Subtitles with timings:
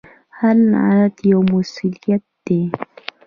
[0.37, 2.61] هر لغت یو مسؤلیت دی.